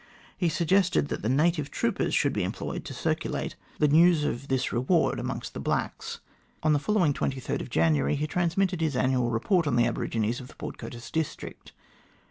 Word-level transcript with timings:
He 0.35 0.49
suggested 0.49 1.09
that 1.09 1.21
the 1.21 1.29
native 1.29 1.69
troopers 1.69 2.15
should 2.15 2.33
be 2.33 2.41
employed 2.43 2.85
to 2.85 2.93
circulate 2.95 3.55
the 3.77 3.85
148 3.85 3.85
THE 3.85 3.85
GLADSTONE 3.85 3.99
COLONY 3.99 4.09
news 4.09 4.23
of 4.23 4.47
this 4.47 4.73
reward 4.73 5.19
amongst 5.19 5.53
the 5.53 5.59
blacks. 5.59 6.19
On 6.63 6.73
the 6.73 6.79
follow 6.79 7.05
ing 7.05 7.13
January 7.13 8.15
23, 8.15 8.15
he 8.15 8.25
transmitted 8.25 8.81
his 8.81 8.95
annual 8.95 9.29
report 9.29 9.67
on 9.67 9.75
the 9.75 9.85
aborigines 9.85 10.39
of 10.39 10.47
the 10.47 10.55
Port 10.55 10.79
Curtis 10.79 11.11
district. 11.11 11.73